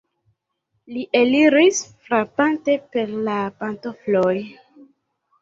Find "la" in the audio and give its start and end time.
3.29-3.37